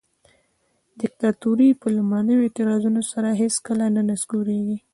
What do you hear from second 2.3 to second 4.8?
اعتراضونو سره هیڅکله نه نسکوریږي.